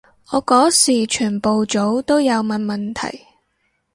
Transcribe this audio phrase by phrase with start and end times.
[0.31, 3.23] 我嗰時全部組都有問問題